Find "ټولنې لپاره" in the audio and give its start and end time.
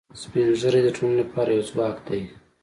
0.95-1.49